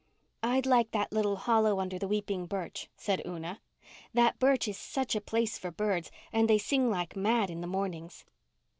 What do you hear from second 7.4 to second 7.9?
in the